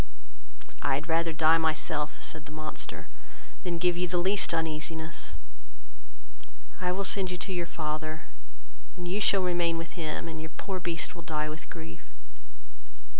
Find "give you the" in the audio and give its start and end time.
3.77-4.17